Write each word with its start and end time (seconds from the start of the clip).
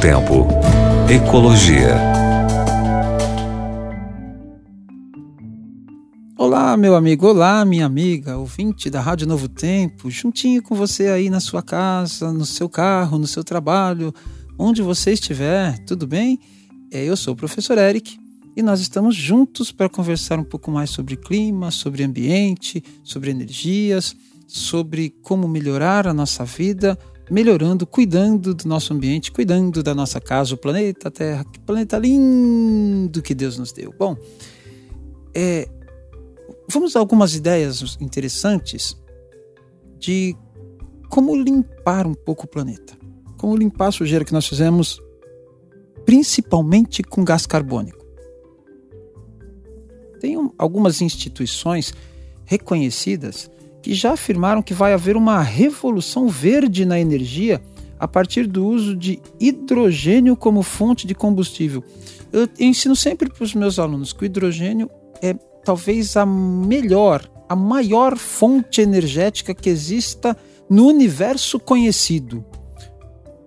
Tempo. 0.00 0.46
Ecologia. 1.10 1.94
Olá, 6.38 6.74
meu 6.74 6.96
amigo, 6.96 7.26
olá, 7.26 7.62
minha 7.66 7.84
amiga, 7.84 8.38
ouvinte 8.38 8.88
da 8.88 8.98
Rádio 8.98 9.26
Novo 9.26 9.46
Tempo, 9.46 10.10
juntinho 10.10 10.62
com 10.62 10.74
você 10.74 11.08
aí 11.08 11.28
na 11.28 11.38
sua 11.38 11.62
casa, 11.62 12.32
no 12.32 12.46
seu 12.46 12.66
carro, 12.66 13.18
no 13.18 13.26
seu 13.26 13.44
trabalho, 13.44 14.14
onde 14.58 14.80
você 14.80 15.12
estiver, 15.12 15.78
tudo 15.84 16.06
bem? 16.06 16.40
É, 16.90 17.04
eu 17.04 17.14
sou 17.14 17.34
o 17.34 17.36
professor 17.36 17.76
Eric 17.76 18.18
e 18.56 18.62
nós 18.62 18.80
estamos 18.80 19.14
juntos 19.14 19.70
para 19.70 19.86
conversar 19.86 20.38
um 20.38 20.44
pouco 20.44 20.70
mais 20.70 20.88
sobre 20.88 21.14
clima, 21.14 21.70
sobre 21.70 22.02
ambiente, 22.04 22.82
sobre 23.04 23.30
energias, 23.30 24.16
sobre 24.48 25.10
como 25.22 25.46
melhorar 25.46 26.08
a 26.08 26.14
nossa 26.14 26.42
vida 26.42 26.98
melhorando, 27.30 27.86
cuidando 27.86 28.52
do 28.52 28.68
nosso 28.68 28.92
ambiente, 28.92 29.30
cuidando 29.30 29.82
da 29.82 29.94
nossa 29.94 30.20
casa, 30.20 30.54
o 30.54 30.58
planeta 30.58 31.10
Terra, 31.10 31.44
que 31.44 31.60
planeta 31.60 31.96
lindo 31.96 33.22
que 33.22 33.34
Deus 33.34 33.56
nos 33.56 33.72
deu. 33.72 33.94
Bom, 33.96 34.16
é, 35.34 35.68
vamos 36.68 36.96
a 36.96 36.98
algumas 36.98 37.34
ideias 37.34 37.96
interessantes 38.00 39.00
de 39.98 40.36
como 41.08 41.36
limpar 41.36 42.06
um 42.06 42.14
pouco 42.14 42.46
o 42.46 42.48
planeta. 42.48 42.98
Como 43.38 43.56
limpar 43.56 43.88
a 43.88 43.92
sujeira 43.92 44.24
que 44.24 44.32
nós 44.32 44.46
fizemos, 44.46 45.00
principalmente 46.04 47.02
com 47.02 47.24
gás 47.24 47.46
carbônico. 47.46 48.04
Tem 50.20 50.36
um, 50.36 50.50
algumas 50.58 51.00
instituições 51.00 51.94
reconhecidas 52.44 53.50
que 53.82 53.94
já 53.94 54.12
afirmaram 54.12 54.62
que 54.62 54.74
vai 54.74 54.92
haver 54.92 55.16
uma 55.16 55.40
revolução 55.40 56.28
verde 56.28 56.84
na 56.84 56.98
energia 57.00 57.60
a 57.98 58.08
partir 58.08 58.46
do 58.46 58.66
uso 58.66 58.96
de 58.96 59.20
hidrogênio 59.38 60.36
como 60.36 60.62
fonte 60.62 61.06
de 61.06 61.14
combustível. 61.14 61.84
Eu 62.32 62.48
ensino 62.58 62.96
sempre 62.96 63.28
para 63.28 63.44
os 63.44 63.54
meus 63.54 63.78
alunos 63.78 64.12
que 64.12 64.22
o 64.22 64.26
hidrogênio 64.26 64.90
é 65.20 65.34
talvez 65.64 66.16
a 66.16 66.24
melhor, 66.24 67.28
a 67.48 67.54
maior 67.54 68.16
fonte 68.16 68.80
energética 68.80 69.54
que 69.54 69.68
exista 69.68 70.36
no 70.68 70.86
universo 70.86 71.58
conhecido. 71.58 72.44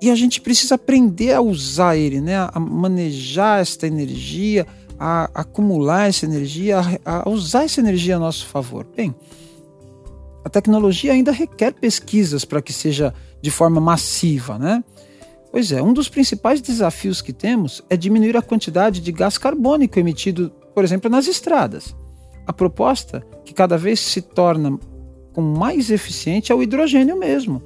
E 0.00 0.10
a 0.10 0.14
gente 0.14 0.40
precisa 0.40 0.74
aprender 0.74 1.32
a 1.32 1.40
usar 1.40 1.96
ele, 1.96 2.20
né? 2.20 2.36
a 2.52 2.60
manejar 2.60 3.62
esta 3.62 3.86
energia, 3.86 4.66
a 4.98 5.30
acumular 5.34 6.08
essa 6.08 6.26
energia, 6.26 6.80
a 7.04 7.28
usar 7.28 7.64
essa 7.64 7.80
energia 7.80 8.16
a 8.16 8.18
nosso 8.18 8.46
favor. 8.46 8.86
Bem, 8.94 9.14
a 10.46 10.48
tecnologia 10.48 11.12
ainda 11.12 11.32
requer 11.32 11.74
pesquisas 11.74 12.44
para 12.44 12.62
que 12.62 12.72
seja 12.72 13.12
de 13.42 13.50
forma 13.50 13.80
massiva, 13.80 14.56
né? 14.56 14.84
Pois 15.50 15.72
é, 15.72 15.82
um 15.82 15.92
dos 15.92 16.08
principais 16.08 16.60
desafios 16.60 17.20
que 17.20 17.32
temos 17.32 17.82
é 17.90 17.96
diminuir 17.96 18.36
a 18.36 18.42
quantidade 18.42 19.00
de 19.00 19.10
gás 19.10 19.36
carbônico 19.36 19.98
emitido, 19.98 20.52
por 20.72 20.84
exemplo, 20.84 21.10
nas 21.10 21.26
estradas. 21.26 21.96
A 22.46 22.52
proposta, 22.52 23.26
que 23.44 23.52
cada 23.52 23.76
vez 23.76 23.98
se 23.98 24.22
torna 24.22 24.78
com 25.32 25.42
mais 25.42 25.90
eficiente, 25.90 26.52
é 26.52 26.54
o 26.54 26.62
hidrogênio 26.62 27.18
mesmo. 27.18 27.60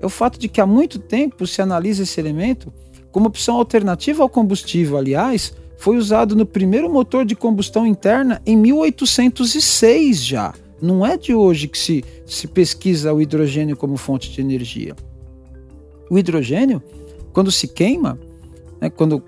É 0.00 0.04
o 0.04 0.10
fato 0.10 0.40
de 0.40 0.48
que 0.48 0.60
há 0.60 0.66
muito 0.66 0.98
tempo 0.98 1.46
se 1.46 1.62
analisa 1.62 2.02
esse 2.02 2.18
elemento 2.18 2.74
como 3.12 3.28
opção 3.28 3.54
alternativa 3.54 4.24
ao 4.24 4.28
combustível. 4.28 4.98
Aliás, 4.98 5.54
foi 5.76 5.96
usado 5.96 6.34
no 6.34 6.44
primeiro 6.44 6.90
motor 6.92 7.24
de 7.24 7.36
combustão 7.36 7.86
interna 7.86 8.42
em 8.44 8.56
1806 8.56 10.24
já. 10.24 10.52
Não 10.80 11.04
é 11.04 11.16
de 11.16 11.34
hoje 11.34 11.68
que 11.68 11.78
se, 11.78 12.04
se 12.26 12.46
pesquisa 12.46 13.12
o 13.12 13.20
hidrogênio 13.20 13.76
como 13.76 13.96
fonte 13.96 14.30
de 14.30 14.40
energia. 14.40 14.94
O 16.10 16.18
hidrogênio, 16.18 16.82
quando 17.32 17.50
se 17.50 17.68
queima, 17.68 18.18
né, 18.80 18.88
quando 18.88 19.22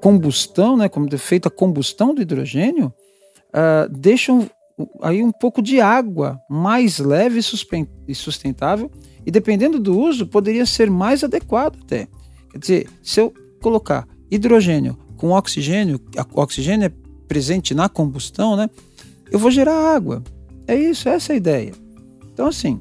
combustão, 0.00 0.76
né, 0.76 0.88
quando 0.88 1.14
é 1.14 1.18
feita 1.18 1.48
a 1.48 1.50
combustão 1.50 2.14
do 2.14 2.22
hidrogênio, 2.22 2.92
uh, 3.48 3.88
deixa 3.90 4.32
aí 5.02 5.22
um 5.22 5.32
pouco 5.32 5.60
de 5.60 5.80
água 5.80 6.38
mais 6.48 6.98
leve 6.98 7.40
e 8.06 8.14
sustentável 8.14 8.90
e 9.26 9.30
dependendo 9.30 9.78
do 9.80 9.98
uso 9.98 10.26
poderia 10.26 10.64
ser 10.66 10.90
mais 10.90 11.24
adequado 11.24 11.78
até. 11.82 12.08
Quer 12.52 12.58
dizer, 12.58 12.90
se 13.02 13.20
eu 13.20 13.32
colocar 13.60 14.06
hidrogênio 14.30 14.96
com 15.16 15.32
oxigênio, 15.32 16.00
o 16.32 16.40
oxigênio 16.40 16.86
é 16.86 16.92
presente 17.26 17.74
na 17.74 17.88
combustão, 17.88 18.56
né? 18.56 18.70
Eu 19.30 19.38
vou 19.38 19.50
gerar 19.50 19.94
água. 19.94 20.22
É 20.68 20.76
isso, 20.76 21.08
essa 21.08 21.32
é 21.32 21.34
a 21.34 21.36
ideia. 21.36 21.72
Então, 22.32 22.46
assim, 22.46 22.78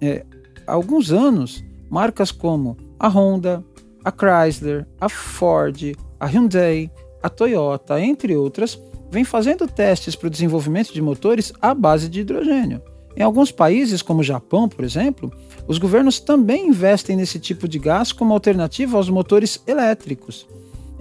é, 0.00 0.26
há 0.66 0.72
alguns 0.72 1.12
anos, 1.12 1.64
marcas 1.88 2.32
como 2.32 2.76
a 2.98 3.08
Honda, 3.08 3.64
a 4.04 4.10
Chrysler, 4.10 4.86
a 5.00 5.08
Ford, 5.08 5.94
a 6.18 6.26
Hyundai, 6.26 6.90
a 7.22 7.28
Toyota, 7.28 8.00
entre 8.00 8.36
outras, 8.36 8.80
vêm 9.12 9.24
fazendo 9.24 9.68
testes 9.68 10.16
para 10.16 10.26
o 10.26 10.30
desenvolvimento 10.30 10.92
de 10.92 11.00
motores 11.00 11.52
à 11.62 11.72
base 11.72 12.08
de 12.08 12.20
hidrogênio. 12.20 12.82
Em 13.16 13.22
alguns 13.22 13.52
países, 13.52 14.02
como 14.02 14.20
o 14.20 14.24
Japão, 14.24 14.68
por 14.68 14.84
exemplo, 14.84 15.30
os 15.68 15.78
governos 15.78 16.18
também 16.18 16.66
investem 16.66 17.14
nesse 17.14 17.38
tipo 17.38 17.68
de 17.68 17.78
gás 17.78 18.10
como 18.10 18.32
alternativa 18.32 18.96
aos 18.96 19.08
motores 19.08 19.62
elétricos. 19.66 20.48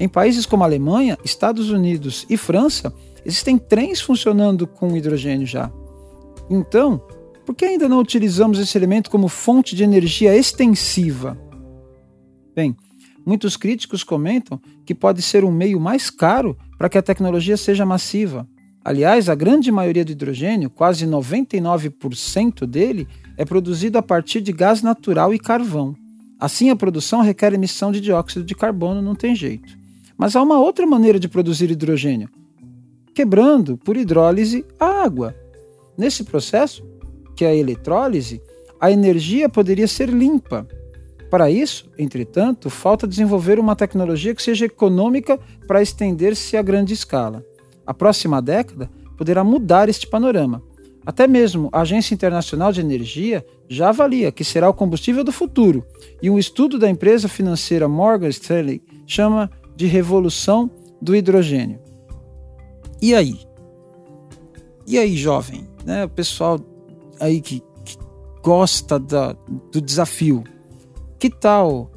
Em 0.01 0.09
países 0.09 0.45
como 0.45 0.63
Alemanha, 0.63 1.17
Estados 1.23 1.69
Unidos 1.69 2.25
e 2.29 2.35
França, 2.35 2.93
Existem 3.25 3.57
trens 3.57 4.01
funcionando 4.01 4.65
com 4.65 4.95
hidrogênio 4.95 5.45
já. 5.45 5.71
Então, 6.49 7.01
por 7.45 7.55
que 7.55 7.65
ainda 7.65 7.87
não 7.87 7.99
utilizamos 7.99 8.59
esse 8.59 8.77
elemento 8.77 9.09
como 9.09 9.27
fonte 9.27 9.75
de 9.75 9.83
energia 9.83 10.35
extensiva? 10.35 11.37
Bem, 12.55 12.75
muitos 13.25 13.55
críticos 13.55 14.03
comentam 14.03 14.59
que 14.85 14.95
pode 14.95 15.21
ser 15.21 15.45
um 15.45 15.51
meio 15.51 15.79
mais 15.79 16.09
caro 16.09 16.57
para 16.77 16.89
que 16.89 16.97
a 16.97 17.01
tecnologia 17.01 17.55
seja 17.55 17.85
massiva. 17.85 18.47
Aliás, 18.83 19.29
a 19.29 19.35
grande 19.35 19.71
maioria 19.71 20.03
do 20.03 20.11
hidrogênio, 20.11 20.71
quase 20.71 21.05
99% 21.05 22.65
dele, 22.65 23.07
é 23.37 23.45
produzido 23.45 23.99
a 23.99 24.01
partir 24.01 24.41
de 24.41 24.51
gás 24.51 24.81
natural 24.81 25.31
e 25.33 25.37
carvão. 25.37 25.95
Assim, 26.39 26.71
a 26.71 26.75
produção 26.75 27.21
requer 27.21 27.53
emissão 27.53 27.91
de 27.91 28.01
dióxido 28.01 28.43
de 28.43 28.55
carbono, 28.55 28.99
não 28.99 29.13
tem 29.13 29.35
jeito. 29.35 29.80
Mas 30.21 30.35
há 30.35 30.43
uma 30.43 30.59
outra 30.59 30.85
maneira 30.85 31.19
de 31.19 31.27
produzir 31.27 31.71
hidrogênio, 31.71 32.29
quebrando 33.11 33.75
por 33.75 33.97
hidrólise 33.97 34.63
a 34.79 34.85
água. 35.03 35.35
Nesse 35.97 36.23
processo, 36.23 36.87
que 37.35 37.43
é 37.43 37.47
a 37.47 37.55
eletrólise, 37.55 38.39
a 38.79 38.91
energia 38.91 39.49
poderia 39.49 39.87
ser 39.87 40.09
limpa. 40.09 40.67
Para 41.27 41.49
isso, 41.49 41.89
entretanto, 41.97 42.69
falta 42.69 43.07
desenvolver 43.07 43.57
uma 43.57 43.75
tecnologia 43.75 44.35
que 44.35 44.43
seja 44.43 44.67
econômica 44.67 45.39
para 45.67 45.81
estender-se 45.81 46.55
a 46.55 46.61
grande 46.61 46.93
escala. 46.93 47.43
A 47.83 47.91
próxima 47.91 48.39
década 48.43 48.91
poderá 49.17 49.43
mudar 49.43 49.89
este 49.89 50.05
panorama. 50.05 50.61
Até 51.03 51.27
mesmo 51.27 51.67
a 51.71 51.81
Agência 51.81 52.13
Internacional 52.13 52.71
de 52.71 52.79
Energia 52.79 53.43
já 53.67 53.89
avalia 53.89 54.31
que 54.31 54.43
será 54.43 54.69
o 54.69 54.73
combustível 54.73 55.23
do 55.23 55.31
futuro, 55.31 55.83
e 56.21 56.29
um 56.29 56.37
estudo 56.37 56.77
da 56.77 56.87
empresa 56.87 57.27
financeira 57.27 57.89
Morgan 57.89 58.29
Stanley 58.29 58.83
chama 59.07 59.49
de 59.81 59.87
revolução 59.87 60.69
do 61.01 61.15
hidrogênio. 61.15 61.79
E 63.01 63.15
aí? 63.15 63.39
E 64.85 64.99
aí, 64.99 65.17
jovem? 65.17 65.67
Né? 65.83 66.05
O 66.05 66.09
pessoal 66.09 66.59
aí 67.19 67.41
que, 67.41 67.63
que 67.83 67.97
gosta 68.43 68.99
da, 68.99 69.35
do 69.71 69.81
desafio. 69.81 70.43
Que 71.17 71.31
tal 71.31 71.89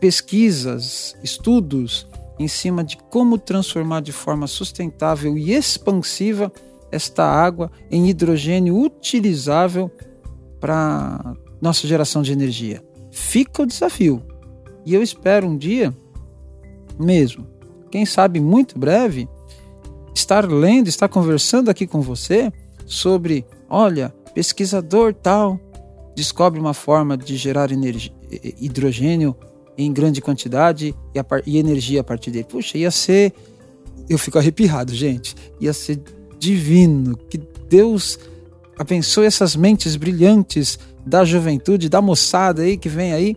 pesquisas, 0.00 1.16
estudos 1.22 2.08
em 2.36 2.48
cima 2.48 2.82
de 2.82 2.96
como 2.96 3.38
transformar 3.38 4.00
de 4.00 4.10
forma 4.10 4.48
sustentável 4.48 5.38
e 5.38 5.52
expansiva 5.52 6.50
esta 6.90 7.24
água 7.24 7.70
em 7.92 8.08
hidrogênio 8.08 8.76
utilizável 8.76 9.88
para 10.58 11.36
nossa 11.60 11.86
geração 11.86 12.22
de 12.22 12.32
energia? 12.32 12.82
Fica 13.12 13.62
o 13.62 13.66
desafio. 13.66 14.20
E 14.84 14.94
eu 14.94 15.02
espero 15.02 15.46
um 15.46 15.56
dia 15.56 15.94
mesmo, 17.00 17.46
quem 17.90 18.06
sabe 18.06 18.40
muito 18.40 18.78
breve, 18.78 19.28
estar 20.14 20.46
lendo, 20.46 20.88
estar 20.88 21.08
conversando 21.08 21.70
aqui 21.70 21.86
com 21.86 22.00
você 22.00 22.52
sobre, 22.86 23.44
olha, 23.68 24.14
pesquisador 24.34 25.12
tal 25.12 25.58
descobre 26.14 26.60
uma 26.60 26.74
forma 26.74 27.16
de 27.16 27.36
gerar 27.36 27.70
hidrogênio 28.60 29.34
em 29.76 29.92
grande 29.92 30.20
quantidade 30.20 30.94
e, 31.14 31.18
a, 31.18 31.24
e 31.46 31.58
energia 31.58 32.00
a 32.00 32.04
partir 32.04 32.30
dele. 32.30 32.44
Puxa, 32.44 32.76
ia 32.76 32.90
ser. 32.90 33.32
Eu 34.08 34.18
fico 34.18 34.38
arrepiado, 34.38 34.94
gente. 34.94 35.34
Ia 35.60 35.72
ser 35.72 36.00
divino. 36.38 37.16
Que 37.16 37.38
Deus 37.68 38.18
abençoe 38.78 39.26
essas 39.26 39.56
mentes 39.56 39.96
brilhantes 39.96 40.78
da 41.06 41.24
juventude, 41.24 41.88
da 41.88 42.02
moçada 42.02 42.62
aí 42.62 42.76
que 42.76 42.88
vem 42.88 43.12
aí, 43.12 43.36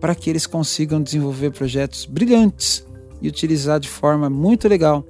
para 0.00 0.14
que 0.14 0.28
eles 0.28 0.46
consigam 0.46 1.00
desenvolver 1.00 1.52
projetos 1.52 2.04
brilhantes 2.06 2.87
e 3.20 3.28
utilizar 3.28 3.80
de 3.80 3.88
forma 3.88 4.28
muito 4.30 4.68
legal 4.68 5.04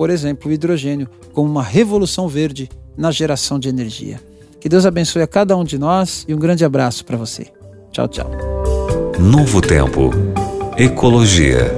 por 0.00 0.08
exemplo, 0.08 0.50
o 0.50 0.54
hidrogênio 0.54 1.06
como 1.34 1.50
uma 1.50 1.62
revolução 1.62 2.26
verde 2.26 2.70
na 2.96 3.10
geração 3.10 3.58
de 3.58 3.68
energia. 3.68 4.18
Que 4.58 4.66
Deus 4.66 4.86
abençoe 4.86 5.20
a 5.20 5.26
cada 5.26 5.54
um 5.54 5.62
de 5.62 5.78
nós 5.78 6.24
e 6.26 6.34
um 6.34 6.38
grande 6.38 6.64
abraço 6.64 7.04
para 7.04 7.18
você. 7.18 7.48
Tchau, 7.92 8.08
tchau. 8.08 8.30
Novo 9.18 9.60
Tempo. 9.60 10.10
Ecologia. 10.78 11.70